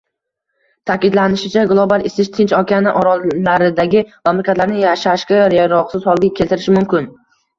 Ta’kidlanishicha, 0.89 1.65
global 1.71 2.05
isish 2.09 2.31
Tinch 2.37 2.55
okeani 2.61 2.93
orollaridagi 3.03 4.03
mamlakatlarni 4.29 4.81
yashashga 4.85 5.43
yaroqsiz 5.59 6.09
holga 6.11 6.33
keltirishi 6.41 6.75
mumkin 6.79 7.07